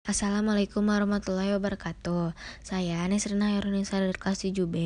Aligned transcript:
Assalamualaikum 0.00 0.80
warahmatullahi 0.88 1.52
wabarakatuh. 1.60 2.32
Saya 2.64 3.04
Nesrina 3.04 3.52
Herunisa 3.52 4.00
dari 4.00 4.16
kelas 4.16 4.48
7B. 4.48 4.76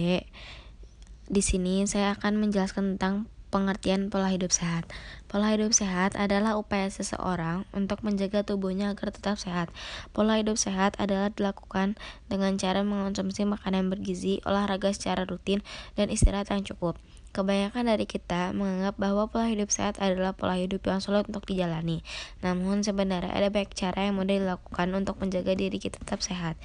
Di 1.30 1.38
sini 1.38 1.86
saya 1.86 2.18
akan 2.18 2.42
menjelaskan 2.42 2.98
tentang 2.98 3.30
pengertian 3.54 4.10
pola 4.10 4.34
hidup 4.34 4.50
sehat. 4.50 4.90
Pola 5.30 5.54
hidup 5.54 5.70
sehat 5.70 6.18
adalah 6.18 6.58
upaya 6.58 6.90
seseorang 6.90 7.62
untuk 7.70 8.02
menjaga 8.02 8.42
tubuhnya 8.42 8.90
agar 8.90 9.14
tetap 9.14 9.38
sehat. 9.38 9.70
Pola 10.10 10.42
hidup 10.42 10.58
sehat 10.58 10.98
adalah 10.98 11.30
dilakukan 11.30 11.94
dengan 12.26 12.58
cara 12.58 12.82
mengonsumsi 12.82 13.46
makanan 13.46 13.94
bergizi, 13.94 14.42
olahraga 14.42 14.90
secara 14.90 15.22
rutin, 15.22 15.62
dan 15.94 16.10
istirahat 16.10 16.50
yang 16.50 16.66
cukup. 16.66 16.98
Kebanyakan 17.30 17.94
dari 17.94 18.10
kita 18.10 18.50
menganggap 18.50 18.98
bahwa 18.98 19.30
pola 19.30 19.46
hidup 19.46 19.70
sehat 19.70 20.02
adalah 20.02 20.34
pola 20.34 20.58
hidup 20.58 20.82
yang 20.90 20.98
sulit 20.98 21.22
untuk 21.30 21.46
dijalani. 21.46 22.02
Namun 22.42 22.82
sebenarnya 22.82 23.30
ada 23.30 23.54
banyak 23.54 23.70
cara 23.70 24.10
yang 24.10 24.18
mudah 24.18 24.34
dilakukan 24.34 24.90
untuk 24.98 25.22
menjaga 25.22 25.54
diri 25.54 25.78
kita 25.78 26.02
tetap 26.02 26.22
sehat. 26.26 26.58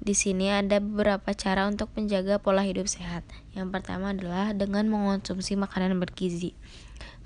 Di 0.00 0.14
sini 0.14 0.52
ada 0.52 0.78
beberapa 0.78 1.32
cara 1.32 1.66
untuk 1.66 1.90
menjaga 1.96 2.38
pola 2.38 2.62
hidup 2.62 2.86
sehat. 2.86 3.24
Yang 3.56 3.68
pertama 3.74 4.12
adalah 4.12 4.52
dengan 4.52 4.86
mengonsumsi 4.86 5.56
makanan 5.56 5.96
bergizi. 5.98 6.54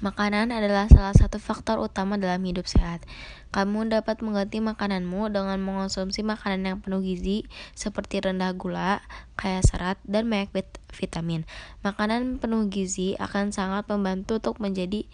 Makanan 0.01 0.48
adalah 0.48 0.88
salah 0.88 1.12
satu 1.12 1.37
faktor 1.37 1.77
utama 1.77 2.16
dalam 2.16 2.41
hidup 2.41 2.65
sehat. 2.65 3.05
Kamu 3.52 3.84
dapat 3.93 4.24
mengganti 4.24 4.56
makananmu 4.56 5.29
dengan 5.29 5.60
mengonsumsi 5.60 6.24
makanan 6.24 6.65
yang 6.65 6.79
penuh 6.80 7.05
gizi 7.05 7.45
seperti 7.77 8.24
rendah 8.24 8.56
gula, 8.56 9.05
kaya 9.37 9.60
serat, 9.60 10.01
dan 10.09 10.32
banyak 10.32 10.57
vitamin. 10.96 11.45
Makanan 11.84 12.41
penuh 12.41 12.73
gizi 12.73 13.12
akan 13.21 13.52
sangat 13.52 13.93
membantu 13.93 14.41
untuk 14.41 14.57
menjadi 14.57 15.05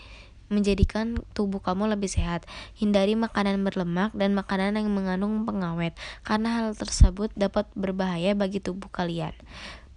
menjadikan 0.49 1.19
tubuh 1.33 1.59
kamu 1.63 1.91
lebih 1.97 2.11
sehat. 2.11 2.47
Hindari 2.77 3.15
makanan 3.19 3.63
berlemak 3.63 4.15
dan 4.15 4.35
makanan 4.35 4.79
yang 4.79 4.91
mengandung 4.91 5.47
pengawet, 5.47 5.95
karena 6.23 6.61
hal 6.63 6.77
tersebut 6.77 7.31
dapat 7.35 7.67
berbahaya 7.75 8.35
bagi 8.37 8.63
tubuh 8.63 8.89
kalian. 8.89 9.35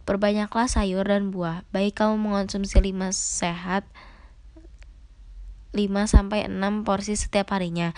Perbanyaklah 0.08 0.66
sayur 0.66 1.06
dan 1.06 1.30
buah. 1.30 1.62
Baik 1.70 2.02
kamu 2.02 2.18
mengonsumsi 2.18 2.82
5 2.82 3.14
sehat 3.14 3.86
5 5.70 5.86
sampai 6.10 6.50
6 6.50 6.82
porsi 6.82 7.14
setiap 7.14 7.54
harinya. 7.54 7.94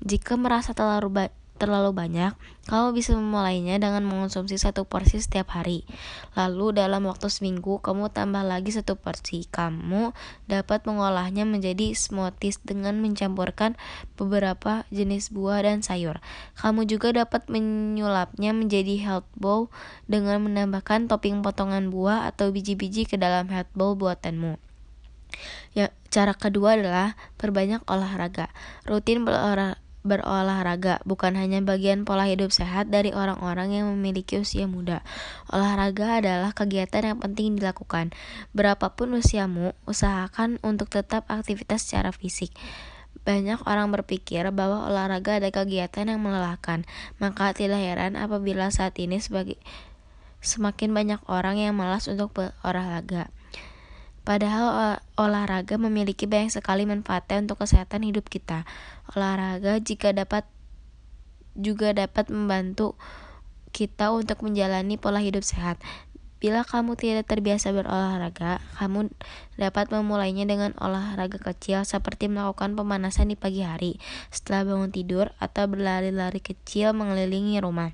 Jika 0.00 0.40
merasa 0.40 0.72
terlalu 0.72 1.28
terlalu 1.60 1.92
banyak, 1.92 2.32
kamu 2.64 2.96
bisa 2.96 3.12
memulainya 3.12 3.76
dengan 3.76 4.00
mengonsumsi 4.08 4.56
satu 4.56 4.88
porsi 4.88 5.20
setiap 5.20 5.52
hari. 5.52 5.84
Lalu 6.32 6.80
dalam 6.80 7.04
waktu 7.04 7.28
seminggu, 7.28 7.84
kamu 7.84 8.08
tambah 8.08 8.40
lagi 8.40 8.72
satu 8.72 8.96
porsi. 8.96 9.44
Kamu 9.44 10.16
dapat 10.48 10.88
mengolahnya 10.88 11.44
menjadi 11.44 11.92
smoothies 11.92 12.64
dengan 12.64 12.96
mencampurkan 13.04 13.76
beberapa 14.16 14.88
jenis 14.88 15.28
buah 15.28 15.60
dan 15.68 15.84
sayur. 15.84 16.24
Kamu 16.56 16.88
juga 16.88 17.12
dapat 17.12 17.52
menyulapnya 17.52 18.56
menjadi 18.56 18.96
health 19.04 19.28
bowl 19.36 19.68
dengan 20.08 20.40
menambahkan 20.40 21.12
topping 21.12 21.44
potongan 21.44 21.92
buah 21.92 22.24
atau 22.32 22.48
biji-biji 22.48 23.04
ke 23.04 23.20
dalam 23.20 23.52
health 23.52 23.68
bowl 23.76 23.92
buatanmu. 24.00 24.56
Ya, 25.76 25.94
cara 26.10 26.34
kedua 26.34 26.74
adalah 26.74 27.14
perbanyak 27.38 27.86
olahraga. 27.86 28.50
Rutin 28.88 29.22
berolahraga 29.22 29.89
berolahraga 30.00 31.04
bukan 31.04 31.36
hanya 31.36 31.60
bagian 31.60 32.08
pola 32.08 32.24
hidup 32.24 32.48
sehat 32.50 32.88
dari 32.88 33.12
orang-orang 33.12 33.76
yang 33.76 33.86
memiliki 33.92 34.40
usia 34.40 34.64
muda. 34.64 35.04
Olahraga 35.52 36.24
adalah 36.24 36.56
kegiatan 36.56 37.14
yang 37.14 37.18
penting 37.20 37.60
dilakukan. 37.60 38.16
Berapapun 38.56 39.12
usiamu, 39.12 39.76
usahakan 39.84 40.56
untuk 40.64 40.88
tetap 40.88 41.28
aktivitas 41.28 41.84
secara 41.84 42.10
fisik. 42.16 42.56
Banyak 43.28 43.68
orang 43.68 43.92
berpikir 43.92 44.48
bahwa 44.56 44.88
olahraga 44.88 45.36
ada 45.36 45.52
kegiatan 45.52 46.08
yang 46.08 46.24
melelahkan, 46.24 46.88
maka 47.20 47.52
tidak 47.52 47.84
heran 47.84 48.16
apabila 48.16 48.72
saat 48.72 48.96
ini 48.96 49.20
sebagai 49.20 49.60
semakin 50.40 50.96
banyak 50.96 51.20
orang 51.28 51.60
yang 51.60 51.76
malas 51.76 52.08
untuk 52.08 52.32
berolahraga. 52.32 53.28
Padahal 54.30 55.02
olahraga 55.18 55.74
memiliki 55.74 56.30
banyak 56.30 56.54
sekali 56.54 56.86
manfaatnya 56.86 57.50
untuk 57.50 57.66
kesehatan 57.66 58.06
hidup 58.06 58.30
kita. 58.30 58.62
Olahraga 59.18 59.82
jika 59.82 60.14
dapat 60.14 60.46
juga 61.58 61.90
dapat 61.90 62.30
membantu 62.30 62.94
kita 63.74 64.14
untuk 64.14 64.46
menjalani 64.46 64.94
pola 65.02 65.18
hidup 65.18 65.42
sehat. 65.42 65.82
Bila 66.38 66.62
kamu 66.62 66.94
tidak 66.94 67.26
terbiasa 67.26 67.74
berolahraga, 67.74 68.62
kamu 68.78 69.10
dapat 69.58 69.90
memulainya 69.90 70.46
dengan 70.46 70.78
olahraga 70.78 71.42
kecil 71.42 71.82
seperti 71.82 72.30
melakukan 72.30 72.78
pemanasan 72.78 73.34
di 73.34 73.36
pagi 73.36 73.66
hari 73.66 73.98
setelah 74.30 74.62
bangun 74.62 74.94
tidur 74.94 75.34
atau 75.42 75.66
berlari-lari 75.66 76.38
kecil 76.38 76.94
mengelilingi 76.94 77.58
rumah. 77.58 77.90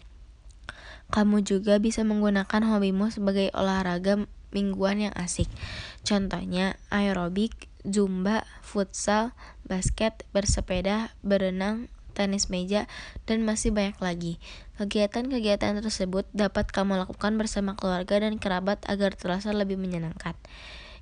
Kamu 1.17 1.41
juga 1.49 1.81
bisa 1.81 2.05
menggunakan 2.05 2.61
hobimu 2.77 3.09
sebagai 3.09 3.49
olahraga 3.57 4.29
mingguan 4.57 5.05
yang 5.05 5.13
asik. 5.13 5.53
Contohnya 6.01 6.81
aerobik, 6.89 7.69
zumba, 7.85 8.49
futsal, 8.65 9.37
basket, 9.69 10.25
bersepeda, 10.33 11.13
berenang, 11.21 11.93
tenis 12.17 12.49
meja, 12.49 12.89
dan 13.29 13.45
masih 13.45 13.77
banyak 13.77 14.01
lagi. 14.01 14.33
Kegiatan-kegiatan 14.81 15.77
tersebut 15.85 16.25
dapat 16.33 16.73
kamu 16.73 17.05
lakukan 17.05 17.37
bersama 17.37 17.77
keluarga 17.77 18.25
dan 18.25 18.41
kerabat 18.41 18.81
agar 18.89 19.13
terasa 19.13 19.53
lebih 19.53 19.77
menyenangkan. 19.77 20.33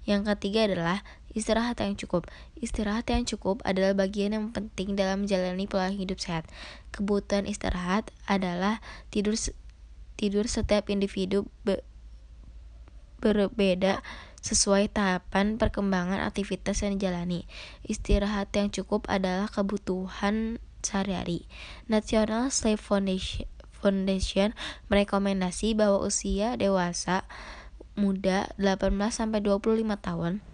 Yang 0.05 0.37
ketiga 0.37 0.69
adalah 0.69 0.99
istirahat 1.33 1.81
yang 1.81 1.97
cukup. 1.97 2.29
Istirahat 2.61 3.09
yang 3.09 3.25
cukup 3.25 3.65
adalah 3.65 3.97
bagian 3.97 4.37
yang 4.37 4.47
penting 4.53 4.99
dalam 4.99 5.25
menjalani 5.25 5.65
pola 5.65 5.89
hidup 5.89 6.21
sehat. 6.21 6.45
Kebutuhan 6.93 7.49
istirahat 7.49 8.13
adalah 8.29 8.85
tidur 9.09 9.33
tidur 10.15 10.47
setiap 10.47 10.93
individu 10.93 11.49
berbeda 13.21 14.03
sesuai 14.45 14.93
tahapan 14.93 15.57
perkembangan 15.57 16.21
aktivitas 16.21 16.85
yang 16.85 17.01
dijalani. 17.01 17.49
Istirahat 17.89 18.53
yang 18.53 18.69
cukup 18.69 19.09
adalah 19.09 19.49
kebutuhan 19.49 20.61
sehari-hari. 20.85 21.49
National 21.89 22.53
Sleep 22.53 22.77
Foundation, 22.77 23.49
Foundation 23.73 24.53
merekomendasi 24.93 25.73
bahwa 25.73 26.05
usia 26.05 26.61
dewasa 26.61 27.25
muda 27.97 28.53
18 28.61 28.93
sampai 29.09 29.41
25 29.41 29.81
tahun 30.01 30.45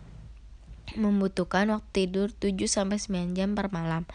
membutuhkan 0.99 1.71
waktu 1.71 2.07
tidur 2.07 2.35
7 2.35 2.67
sampai 2.67 2.99
9 2.99 3.39
jam 3.39 3.55
per 3.55 3.71
malam. 3.71 4.07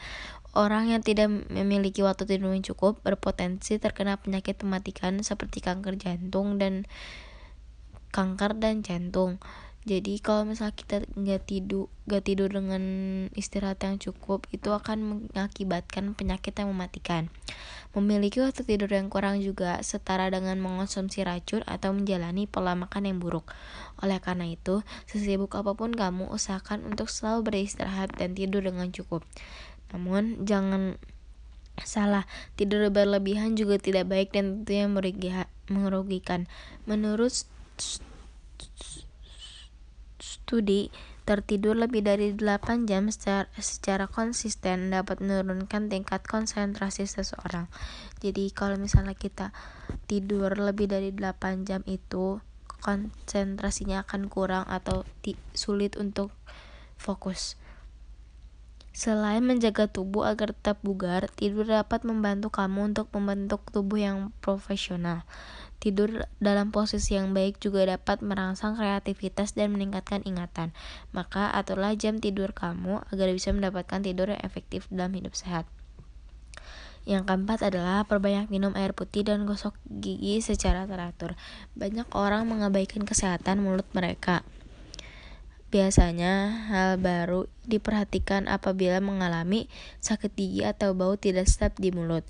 Orang 0.55 0.87
yang 0.87 1.03
tidak 1.03 1.27
memiliki 1.51 1.99
waktu 1.99 2.23
tidur 2.23 2.55
yang 2.55 2.63
cukup 2.63 3.03
berpotensi 3.03 3.75
terkena 3.75 4.15
penyakit 4.15 4.55
mematikan 4.63 5.19
seperti 5.19 5.59
kanker 5.59 5.99
jantung 5.99 6.55
dan 6.55 6.87
kanker 8.15 8.55
dan 8.55 8.79
jantung. 8.79 9.43
Jadi 9.85 10.17
kalau 10.17 10.49
misalnya 10.49 10.73
kita 10.73 11.05
nggak 11.13 11.45
tidur 11.45 11.93
nggak 12.09 12.23
tidur 12.25 12.49
dengan 12.49 12.83
istirahat 13.37 13.77
yang 13.85 14.01
cukup 14.01 14.49
itu 14.49 14.73
akan 14.73 15.29
mengakibatkan 15.29 16.17
penyakit 16.17 16.57
yang 16.57 16.73
mematikan. 16.73 17.29
Memiliki 17.93 18.41
waktu 18.41 18.65
tidur 18.65 18.89
yang 18.89 19.13
kurang 19.13 19.45
juga 19.45 19.77
setara 19.85 20.33
dengan 20.33 20.57
mengonsumsi 20.57 21.21
racun 21.21 21.61
atau 21.69 21.93
menjalani 21.93 22.49
pola 22.49 22.73
makan 22.73 23.13
yang 23.13 23.21
buruk. 23.21 23.53
Oleh 24.01 24.17
karena 24.17 24.49
itu 24.49 24.81
sesibuk 25.05 25.53
apa 25.53 25.77
pun 25.77 25.93
kamu 25.93 26.33
usahakan 26.33 26.81
untuk 26.89 27.13
selalu 27.13 27.45
beristirahat 27.53 28.09
dan 28.17 28.33
tidur 28.33 28.65
dengan 28.65 28.89
cukup. 28.89 29.21
Namun 29.93 30.49
jangan 30.49 30.97
salah 31.77 32.25
tidur 32.57 32.89
berlebihan 32.89 33.53
juga 33.53 33.77
tidak 33.77 34.09
baik 34.09 34.33
dan 34.33 34.65
tentunya 34.65 34.89
merugikan. 35.69 36.49
Menurut 36.89 37.45
studi 40.19 40.91
tertidur 41.25 41.73
lebih 41.73 42.05
dari 42.05 42.37
8 42.37 42.85
jam 42.85 43.09
secara, 43.09 43.49
secara 43.57 44.05
konsisten 44.05 44.93
dapat 44.93 45.17
menurunkan 45.17 45.89
tingkat 45.89 46.21
konsentrasi 46.21 47.09
seseorang. 47.09 47.65
Jadi 48.21 48.53
kalau 48.53 48.77
misalnya 48.77 49.17
kita 49.17 49.49
tidur 50.05 50.53
lebih 50.53 50.85
dari 50.85 51.09
8 51.09 51.65
jam 51.65 51.81
itu 51.89 52.37
konsentrasinya 52.85 54.05
akan 54.05 54.29
kurang 54.29 54.69
atau 54.69 55.01
sulit 55.57 55.97
untuk 55.97 56.29
fokus. 57.01 57.57
Selain 58.95 59.43
menjaga 59.43 59.91
tubuh 59.91 60.23
agar 60.23 60.55
tetap 60.55 60.79
bugar, 60.79 61.27
tidur 61.33 61.67
dapat 61.67 62.07
membantu 62.07 62.47
kamu 62.47 62.95
untuk 62.95 63.11
membentuk 63.11 63.65
tubuh 63.73 63.99
yang 63.99 64.31
profesional. 64.39 65.27
Tidur 65.77 66.25
dalam 66.41 66.73
posisi 66.73 67.13
yang 67.13 67.35
baik 67.35 67.61
juga 67.61 67.85
dapat 67.85 68.25
merangsang 68.25 68.79
kreativitas 68.79 69.53
dan 69.53 69.75
meningkatkan 69.75 70.25
ingatan. 70.25 70.73
Maka 71.13 71.53
aturlah 71.53 71.93
jam 71.93 72.17
tidur 72.17 72.55
kamu 72.55 73.05
agar 73.13 73.27
bisa 73.29 73.53
mendapatkan 73.53 74.01
tidur 74.01 74.33
yang 74.33 74.41
efektif 74.41 74.89
dalam 74.89 75.13
hidup 75.13 75.37
sehat. 75.37 75.69
Yang 77.05 77.29
keempat 77.29 77.61
adalah 77.69 78.01
perbanyak 78.09 78.49
minum 78.49 78.73
air 78.73 78.97
putih 78.97 79.21
dan 79.21 79.45
gosok 79.45 79.77
gigi 79.85 80.41
secara 80.41 80.89
teratur. 80.89 81.37
Banyak 81.77 82.09
orang 82.17 82.49
mengabaikan 82.49 83.05
kesehatan 83.05 83.61
mulut 83.61 83.85
mereka. 83.93 84.41
Biasanya, 85.69 86.65
hal 86.71 86.97
baru 86.97 87.45
diperhatikan 87.67 88.49
apabila 88.49 89.03
mengalami 89.03 89.67
sakit 90.01 90.33
gigi 90.33 90.63
atau 90.63 90.97
bau 90.97 91.13
tidak 91.19 91.45
sedap 91.51 91.77
di 91.77 91.91
mulut. 91.93 92.25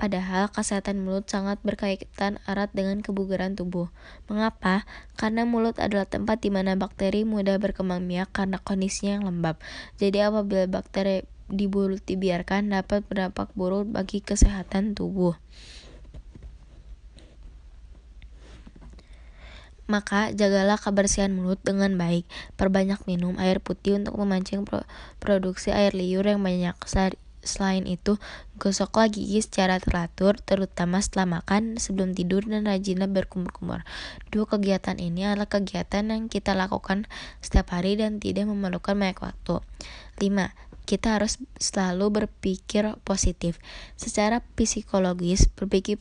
Padahal 0.00 0.48
kesehatan 0.48 1.04
mulut 1.04 1.28
sangat 1.28 1.60
berkaitan 1.60 2.40
erat 2.48 2.72
dengan 2.72 3.04
kebugaran 3.04 3.52
tubuh. 3.52 3.92
Mengapa? 4.32 4.88
Karena 5.12 5.44
mulut 5.44 5.76
adalah 5.76 6.08
tempat 6.08 6.40
di 6.40 6.48
mana 6.48 6.72
bakteri 6.72 7.28
mudah 7.28 7.60
berkembang 7.60 8.08
biak 8.08 8.32
karena 8.32 8.56
kondisinya 8.64 9.20
yang 9.20 9.28
lembab. 9.28 9.60
Jadi 10.00 10.24
apabila 10.24 10.64
bakteri 10.72 11.28
di 11.52 11.68
mulut 11.68 12.00
dibiarkan 12.00 12.72
dapat 12.72 13.04
berdampak 13.12 13.52
buruk 13.52 13.92
bagi 13.92 14.24
kesehatan 14.24 14.96
tubuh. 14.96 15.36
Maka 19.84 20.32
jagalah 20.32 20.80
kebersihan 20.80 21.28
mulut 21.28 21.60
dengan 21.60 21.92
baik. 22.00 22.24
Perbanyak 22.56 23.04
minum 23.04 23.36
air 23.36 23.60
putih 23.60 24.00
untuk 24.00 24.16
memancing 24.16 24.64
produksi 25.20 25.76
air 25.76 25.92
liur 25.92 26.24
yang 26.24 26.40
banyak. 26.40 26.72
Selain 27.40 27.88
itu, 27.88 28.20
gosoklah 28.60 29.08
gigi 29.08 29.40
secara 29.40 29.80
teratur, 29.80 30.36
terutama 30.40 31.00
setelah 31.00 31.40
makan, 31.40 31.80
sebelum 31.80 32.12
tidur, 32.12 32.44
dan 32.44 32.68
rajinlah 32.68 33.08
berkumur-kumur. 33.08 33.84
Dua 34.28 34.44
kegiatan 34.44 35.00
ini 35.00 35.24
adalah 35.24 35.48
kegiatan 35.48 36.04
yang 36.12 36.28
kita 36.28 36.52
lakukan 36.52 37.08
setiap 37.40 37.72
hari 37.72 37.96
dan 37.96 38.20
tidak 38.20 38.44
memerlukan 38.44 38.92
banyak 38.92 39.18
waktu. 39.20 39.64
5. 40.20 40.52
Kita 40.84 41.16
harus 41.16 41.40
selalu 41.56 42.24
berpikir 42.24 42.98
positif. 43.06 43.56
Secara 43.96 44.44
psikologis, 44.58 45.48
berpikir 45.48 45.96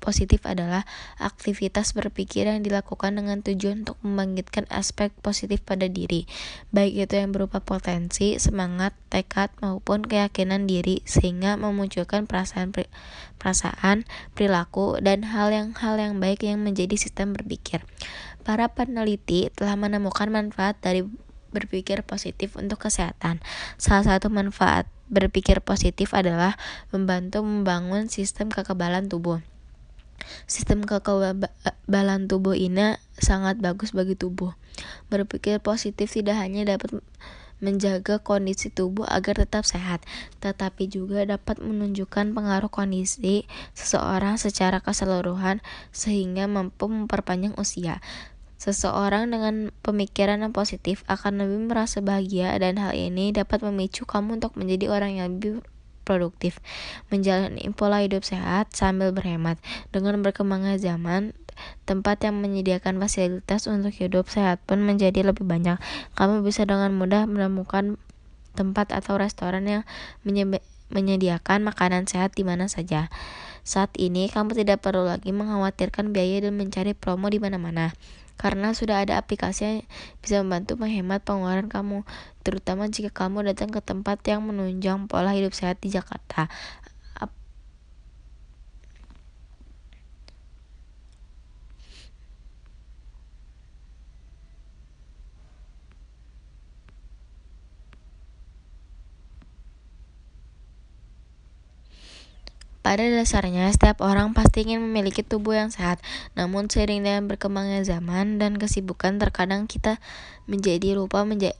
Positif 0.00 0.48
adalah 0.48 0.88
aktivitas 1.20 1.92
berpikir 1.92 2.48
yang 2.48 2.64
dilakukan 2.64 3.20
dengan 3.20 3.44
tujuan 3.44 3.84
untuk 3.84 4.00
membangkitkan 4.00 4.64
aspek 4.72 5.12
positif 5.20 5.60
pada 5.60 5.86
diri, 5.92 6.24
baik 6.72 7.04
itu 7.04 7.14
yang 7.20 7.36
berupa 7.36 7.60
potensi, 7.60 8.40
semangat, 8.40 8.96
tekad, 9.12 9.52
maupun 9.60 10.00
keyakinan 10.00 10.64
diri, 10.64 11.04
sehingga 11.04 11.60
memunculkan 11.60 12.24
perasaan 12.24 12.72
perasaan, 13.36 14.08
perilaku, 14.32 14.96
dan 15.04 15.28
hal 15.28 15.52
yang 15.52 15.76
hal 15.76 16.00
yang 16.00 16.16
baik 16.16 16.48
yang 16.48 16.64
menjadi 16.64 16.96
sistem 16.96 17.36
berpikir. 17.36 17.84
Para 18.40 18.72
peneliti 18.72 19.52
telah 19.52 19.76
menemukan 19.76 20.32
manfaat 20.32 20.80
dari 20.80 21.04
berpikir 21.52 22.06
positif 22.06 22.56
untuk 22.56 22.80
kesehatan. 22.88 23.42
Salah 23.76 24.16
satu 24.16 24.32
manfaat 24.32 24.88
berpikir 25.10 25.60
positif 25.60 26.14
adalah 26.14 26.54
membantu 26.94 27.42
membangun 27.42 28.06
sistem 28.06 28.48
kekebalan 28.48 29.10
tubuh. 29.10 29.42
Sistem 30.44 30.84
kekebalan 30.84 32.26
tubuh 32.26 32.56
ini 32.56 32.96
sangat 33.16 33.58
bagus 33.60 33.92
bagi 33.92 34.16
tubuh. 34.16 34.54
Berpikir 35.12 35.60
positif 35.60 36.12
tidak 36.12 36.40
hanya 36.40 36.76
dapat 36.76 37.02
menjaga 37.60 38.18
kondisi 38.18 38.72
tubuh 38.72 39.04
agar 39.04 39.44
tetap 39.44 39.68
sehat, 39.68 40.00
tetapi 40.40 40.88
juga 40.88 41.28
dapat 41.28 41.60
menunjukkan 41.60 42.32
pengaruh 42.32 42.72
kondisi 42.72 43.44
seseorang 43.76 44.40
secara 44.40 44.80
keseluruhan 44.80 45.60
sehingga 45.92 46.48
mampu 46.48 46.88
memperpanjang 46.88 47.54
usia. 47.60 48.00
Seseorang 48.60 49.32
dengan 49.32 49.72
pemikiran 49.80 50.44
yang 50.44 50.52
positif 50.52 51.00
akan 51.08 51.40
lebih 51.40 51.72
merasa 51.72 52.04
bahagia 52.04 52.52
dan 52.60 52.76
hal 52.76 52.92
ini 52.92 53.32
dapat 53.32 53.64
memicu 53.64 54.04
kamu 54.04 54.36
untuk 54.36 54.52
menjadi 54.56 54.92
orang 54.92 55.16
yang 55.16 55.28
lebih 55.36 55.64
produktif, 56.10 56.58
menjalani 57.14 57.70
pola 57.70 58.02
hidup 58.02 58.26
sehat 58.26 58.74
sambil 58.74 59.14
berhemat. 59.14 59.62
Dengan 59.94 60.18
berkembangnya 60.26 60.74
zaman, 60.74 61.38
tempat 61.86 62.26
yang 62.26 62.42
menyediakan 62.42 62.98
fasilitas 62.98 63.70
untuk 63.70 63.94
hidup 63.94 64.26
sehat 64.26 64.58
pun 64.66 64.82
menjadi 64.82 65.22
lebih 65.22 65.46
banyak. 65.46 65.78
Kamu 66.18 66.42
bisa 66.42 66.66
dengan 66.66 66.90
mudah 66.98 67.30
menemukan 67.30 67.94
tempat 68.58 68.90
atau 68.90 69.14
restoran 69.14 69.62
yang 69.70 69.82
menyediakan 70.90 71.62
makanan 71.62 72.10
sehat 72.10 72.34
di 72.34 72.42
mana 72.42 72.66
saja. 72.66 73.06
Saat 73.62 73.94
ini, 74.02 74.26
kamu 74.26 74.58
tidak 74.58 74.82
perlu 74.82 75.06
lagi 75.06 75.30
mengkhawatirkan 75.30 76.10
biaya 76.10 76.42
dan 76.42 76.58
mencari 76.58 76.98
promo 76.98 77.30
di 77.30 77.38
mana-mana 77.38 77.94
karena 78.40 78.72
sudah 78.72 79.04
ada 79.04 79.20
aplikasi 79.20 79.60
yang 79.60 79.78
bisa 80.24 80.40
membantu 80.40 80.80
menghemat 80.80 81.20
pengeluaran 81.20 81.68
kamu, 81.68 82.08
terutama 82.40 82.88
jika 82.88 83.12
kamu 83.12 83.52
datang 83.52 83.68
ke 83.68 83.84
tempat 83.84 84.24
yang 84.24 84.40
menunjang 84.40 85.04
pola 85.12 85.36
hidup 85.36 85.52
sehat 85.52 85.76
di 85.84 85.92
Jakarta. 85.92 86.48
Pada 102.80 103.04
dasarnya, 103.04 103.68
setiap 103.68 104.00
orang 104.00 104.32
pasti 104.32 104.64
ingin 104.64 104.80
memiliki 104.80 105.20
tubuh 105.20 105.52
yang 105.52 105.68
sehat. 105.68 106.00
Namun, 106.32 106.72
seiring 106.72 107.04
dengan 107.04 107.28
berkembangnya 107.28 107.84
zaman 107.84 108.40
dan 108.40 108.56
kesibukan, 108.56 109.20
terkadang 109.20 109.68
kita 109.68 110.00
menjadi 110.48 110.96
lupa 110.96 111.28
menja 111.28 111.52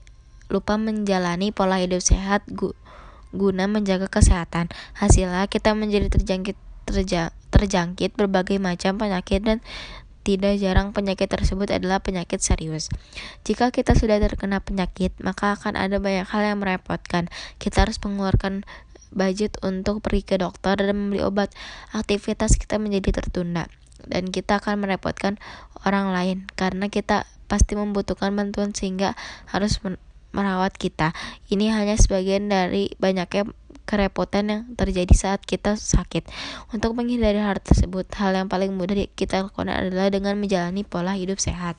lupa 0.51 0.75
menjalani 0.75 1.55
pola 1.55 1.79
hidup 1.79 2.03
sehat 2.03 2.43
gu 2.49 2.75
guna 3.31 3.69
menjaga 3.69 4.09
kesehatan. 4.11 4.67
Hasilnya, 4.97 5.47
kita 5.47 5.77
menjadi 5.77 6.11
terjangkit 6.11 6.57
terja 6.89 7.31
terjangkit 7.53 8.17
berbagai 8.17 8.57
macam 8.57 8.97
penyakit 8.97 9.45
dan 9.45 9.57
tidak 10.21 10.61
jarang 10.61 10.93
penyakit 10.93 11.25
tersebut 11.25 11.73
adalah 11.73 11.97
penyakit 11.97 12.37
serius. 12.41 12.93
Jika 13.41 13.73
kita 13.73 13.97
sudah 13.97 14.21
terkena 14.21 14.61
penyakit, 14.61 15.17
maka 15.17 15.57
akan 15.57 15.73
ada 15.73 15.97
banyak 15.97 16.29
hal 16.29 16.41
yang 16.45 16.61
merepotkan. 16.61 17.25
Kita 17.57 17.85
harus 17.85 17.97
mengeluarkan 18.05 18.61
budget 19.11 19.59
untuk 19.61 19.99
pergi 19.99 20.23
ke 20.23 20.35
dokter 20.39 20.79
dan 20.79 20.95
membeli 20.95 21.21
obat, 21.23 21.51
aktivitas 21.91 22.55
kita 22.55 22.79
menjadi 22.79 23.23
tertunda 23.23 23.67
dan 24.09 24.33
kita 24.33 24.57
akan 24.57 24.81
merepotkan 24.81 25.37
orang 25.85 26.09
lain 26.09 26.37
karena 26.57 26.89
kita 26.89 27.29
pasti 27.45 27.75
membutuhkan 27.75 28.33
bantuan 28.33 28.71
sehingga 28.71 29.13
harus 29.51 29.77
merawat 30.31 30.73
kita. 30.79 31.11
Ini 31.51 31.75
hanya 31.75 31.99
sebagian 31.99 32.47
dari 32.47 32.95
banyaknya 32.97 33.51
kerepotan 33.83 34.47
yang 34.47 34.61
terjadi 34.79 35.11
saat 35.11 35.43
kita 35.43 35.75
sakit. 35.75 36.23
Untuk 36.71 36.95
menghindari 36.95 37.43
hal 37.43 37.59
tersebut, 37.59 38.07
hal 38.15 38.31
yang 38.31 38.47
paling 38.47 38.71
mudah 38.71 38.95
kita 39.19 39.43
lakukan 39.43 39.67
adalah 39.67 40.07
dengan 40.07 40.39
menjalani 40.39 40.87
pola 40.87 41.19
hidup 41.19 41.43
sehat. 41.43 41.75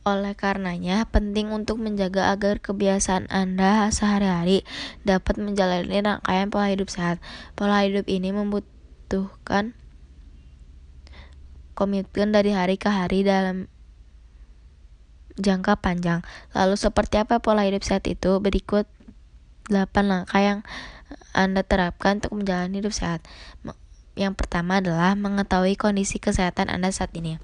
Oleh 0.00 0.32
karenanya, 0.32 1.04
penting 1.12 1.52
untuk 1.52 1.76
menjaga 1.76 2.32
agar 2.32 2.56
kebiasaan 2.56 3.28
Anda 3.28 3.92
sehari-hari 3.92 4.64
dapat 5.04 5.36
menjalani 5.36 6.00
rangkaian 6.00 6.48
pola 6.48 6.72
hidup 6.72 6.88
sehat. 6.88 7.20
Pola 7.52 7.84
hidup 7.84 8.08
ini 8.08 8.32
membutuhkan 8.32 9.76
komitmen 11.76 12.32
dari 12.32 12.56
hari 12.56 12.80
ke 12.80 12.88
hari 12.88 13.28
dalam 13.28 13.68
jangka 15.36 15.76
panjang. 15.84 16.24
Lalu 16.56 16.80
seperti 16.80 17.20
apa 17.20 17.44
pola 17.44 17.68
hidup 17.68 17.84
sehat 17.84 18.08
itu? 18.08 18.40
Berikut 18.40 18.88
8 19.68 19.84
langkah 20.08 20.40
yang 20.40 20.60
Anda 21.36 21.60
terapkan 21.60 22.24
untuk 22.24 22.40
menjalani 22.40 22.80
hidup 22.80 22.96
sehat. 22.96 23.20
Yang 24.16 24.32
pertama 24.40 24.80
adalah 24.80 25.12
mengetahui 25.12 25.76
kondisi 25.76 26.16
kesehatan 26.16 26.72
Anda 26.72 26.88
saat 26.88 27.12
ini. 27.12 27.36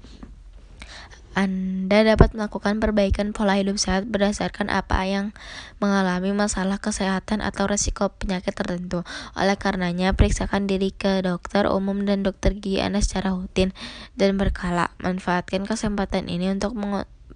Anda 1.37 2.01
dapat 2.01 2.33
melakukan 2.33 2.81
perbaikan 2.81 3.29
pola 3.29 3.61
hidup 3.61 3.77
sehat 3.77 4.09
berdasarkan 4.09 4.73
apa 4.73 5.05
yang 5.05 5.37
mengalami 5.77 6.33
masalah 6.33 6.81
kesehatan 6.81 7.45
atau 7.45 7.69
resiko 7.69 8.09
penyakit 8.09 8.57
tertentu. 8.57 9.05
Oleh 9.37 9.53
karenanya, 9.53 10.17
periksakan 10.17 10.65
diri 10.65 10.89
ke 10.89 11.21
dokter 11.21 11.69
umum 11.69 12.09
dan 12.09 12.25
dokter 12.25 12.57
gigi 12.57 12.81
Anda 12.81 13.05
secara 13.05 13.37
rutin 13.37 13.69
dan 14.17 14.41
berkala. 14.41 14.89
Manfaatkan 14.97 15.69
kesempatan 15.69 16.25
ini 16.25 16.49
untuk 16.49 16.73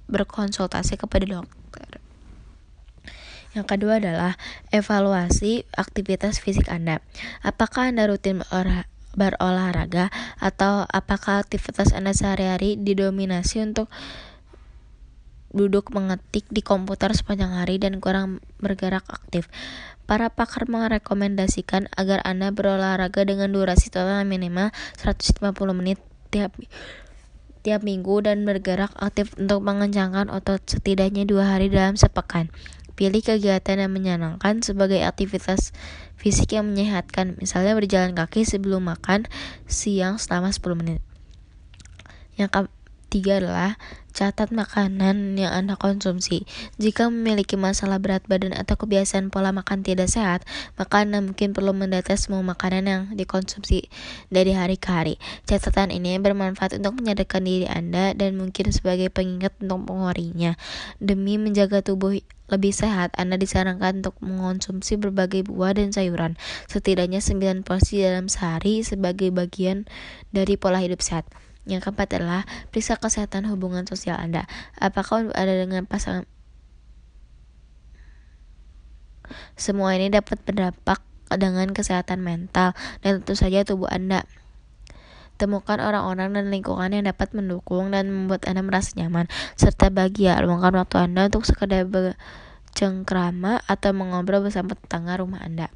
berkonsultasi 0.09 0.97
kepada 0.97 1.45
dokter. 1.45 2.01
Yang 3.53 3.67
kedua 3.69 4.01
adalah 4.01 4.33
evaluasi 4.73 5.69
aktivitas 5.77 6.41
fisik 6.41 6.73
Anda. 6.73 7.05
Apakah 7.45 7.93
Anda 7.93 8.09
rutin 8.09 8.41
berolahraga 8.41 8.90
atau 9.15 10.87
apakah 10.87 11.43
aktivitas 11.43 11.91
Anda 11.91 12.15
sehari-hari 12.15 12.79
didominasi 12.79 13.63
untuk 13.63 13.91
duduk 15.51 15.91
mengetik 15.91 16.47
di 16.47 16.63
komputer 16.63 17.11
sepanjang 17.11 17.51
hari 17.51 17.75
dan 17.77 17.99
kurang 17.99 18.39
bergerak 18.63 19.03
aktif. 19.11 19.51
Para 20.07 20.31
pakar 20.31 20.67
merekomendasikan 20.67 21.91
agar 21.95 22.23
Anda 22.23 22.51
berolahraga 22.51 23.23
dengan 23.23 23.51
durasi 23.51 23.91
total 23.91 24.23
minimal 24.27 24.71
150 24.99 25.51
menit 25.75 25.99
tiap 26.31 26.55
tiap 27.61 27.85
minggu 27.85 28.25
dan 28.25 28.41
bergerak 28.41 28.89
aktif 28.97 29.37
untuk 29.37 29.61
mengencangkan 29.61 30.33
otot 30.33 30.59
setidaknya 30.65 31.29
dua 31.29 31.55
hari 31.55 31.69
dalam 31.69 31.93
sepekan. 31.93 32.49
Pilih 32.97 33.21
kegiatan 33.23 33.77
yang 33.81 33.93
menyenangkan 33.93 34.65
sebagai 34.65 34.99
aktivitas 35.05 35.71
fisik 36.21 36.53
yang 36.53 36.69
menyehatkan, 36.69 37.33
misalnya 37.41 37.73
berjalan 37.73 38.13
kaki 38.13 38.45
sebelum 38.45 38.85
makan 38.85 39.25
siang 39.65 40.21
selama 40.21 40.53
10 40.53 40.77
menit. 40.77 41.01
Yang 42.37 42.69
ketiga 43.09 43.41
adalah 43.41 43.71
catat 44.11 44.51
makanan 44.51 45.39
yang 45.39 45.51
Anda 45.51 45.79
konsumsi. 45.79 46.43
Jika 46.77 47.07
memiliki 47.07 47.55
masalah 47.55 47.97
berat 47.97 48.27
badan 48.27 48.53
atau 48.53 48.75
kebiasaan 48.77 49.31
pola 49.31 49.55
makan 49.55 49.81
tidak 49.81 50.11
sehat, 50.11 50.43
maka 50.75 51.03
Anda 51.03 51.23
mungkin 51.23 51.55
perlu 51.55 51.71
mendata 51.71 52.13
semua 52.19 52.43
makanan 52.43 52.83
yang 52.85 53.01
dikonsumsi 53.15 53.87
dari 54.29 54.51
hari 54.51 54.75
ke 54.75 54.89
hari. 54.91 55.15
Catatan 55.47 55.89
ini 55.89 56.19
bermanfaat 56.19 56.77
untuk 56.77 56.99
menyadarkan 56.99 57.43
diri 57.43 57.67
Anda 57.67 58.13
dan 58.13 58.35
mungkin 58.35 58.69
sebagai 58.69 59.07
pengingat 59.09 59.55
untuk 59.63 59.87
mengeluarinya. 59.89 60.59
Demi 60.99 61.39
menjaga 61.39 61.81
tubuh 61.81 62.19
lebih 62.51 62.75
sehat, 62.75 63.15
Anda 63.15 63.39
disarankan 63.39 64.03
untuk 64.03 64.19
mengonsumsi 64.19 64.99
berbagai 64.99 65.47
buah 65.47 65.71
dan 65.71 65.95
sayuran, 65.95 66.35
setidaknya 66.67 67.23
9 67.23 67.63
porsi 67.63 68.03
dalam 68.03 68.27
sehari 68.27 68.83
sebagai 68.83 69.31
bagian 69.31 69.87
dari 70.35 70.59
pola 70.59 70.83
hidup 70.83 70.99
sehat. 70.99 71.23
Yang 71.69 71.89
keempat 71.89 72.17
adalah 72.17 72.43
periksa 72.73 72.97
kesehatan 72.97 73.45
hubungan 73.45 73.85
sosial 73.85 74.17
Anda. 74.17 74.49
Apakah 74.81 75.29
ada 75.33 75.53
dengan 75.53 75.85
pasangan? 75.85 76.25
Semua 79.55 79.95
ini 79.95 80.11
dapat 80.11 80.41
berdampak 80.43 80.99
dengan 81.31 81.71
kesehatan 81.71 82.19
mental 82.19 82.75
dan 83.05 83.21
tentu 83.21 83.37
saja 83.37 83.63
tubuh 83.63 83.87
Anda. 83.87 84.27
Temukan 85.39 85.81
orang-orang 85.81 86.37
dan 86.37 86.53
lingkungan 86.53 86.91
yang 86.93 87.05
dapat 87.07 87.33
mendukung 87.33 87.89
dan 87.89 88.11
membuat 88.13 88.45
Anda 88.45 88.61
merasa 88.61 88.93
nyaman, 88.99 89.25
serta 89.57 89.89
bahagia. 89.89 90.37
Luangkan 90.43 90.75
waktu 90.77 90.97
Anda 91.01 91.31
untuk 91.31 91.49
sekedar 91.49 91.87
bercengkrama 91.89 93.63
atau 93.65 93.89
mengobrol 93.95 94.45
bersama 94.45 94.77
tetangga 94.77 95.17
rumah 95.17 95.41
Anda. 95.41 95.73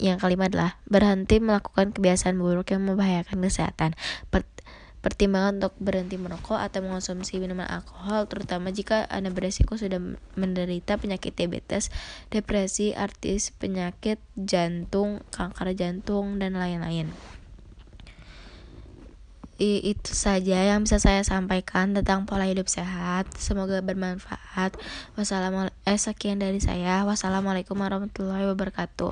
Yang 0.00 0.24
kelima 0.24 0.48
adalah 0.48 0.80
berhenti 0.88 1.36
melakukan 1.36 1.92
kebiasaan 1.92 2.40
buruk 2.40 2.72
yang 2.72 2.88
membahayakan 2.88 3.44
kesehatan. 3.44 3.92
Pertimbangan 5.02 5.58
untuk 5.58 5.74
berhenti 5.82 6.14
merokok 6.14 6.62
atau 6.62 6.78
mengonsumsi 6.78 7.42
minuman 7.42 7.66
alkohol, 7.66 8.30
terutama 8.30 8.70
jika 8.70 9.02
Anda 9.10 9.34
beresiko 9.34 9.74
sudah 9.74 9.98
menderita 10.38 10.94
penyakit 10.94 11.34
diabetes, 11.34 11.90
depresi, 12.30 12.94
artis, 12.94 13.50
penyakit 13.50 14.22
jantung, 14.38 15.26
kanker 15.34 15.74
jantung, 15.74 16.38
dan 16.38 16.54
lain-lain. 16.54 17.10
Itu 19.58 20.14
saja 20.14 20.70
yang 20.70 20.86
bisa 20.86 21.02
saya 21.02 21.26
sampaikan 21.26 21.98
tentang 21.98 22.22
pola 22.22 22.46
hidup 22.46 22.70
sehat. 22.70 23.26
Semoga 23.34 23.82
bermanfaat. 23.82 24.78
Wassalamualaikum. 25.18 25.82
Eh, 25.82 25.98
sekian 25.98 26.38
dari 26.38 26.62
saya. 26.62 27.02
Wassalamualaikum 27.02 27.74
warahmatullahi 27.74 28.46
wabarakatuh. 28.54 29.10